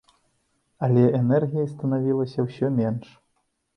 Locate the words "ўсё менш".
2.47-3.07